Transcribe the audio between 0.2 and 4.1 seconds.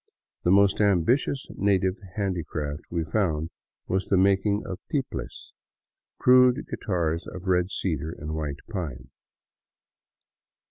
The most ambitious native handicraft we found was